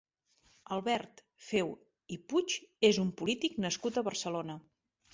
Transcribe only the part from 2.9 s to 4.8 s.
és un polític nascut a Barcelona.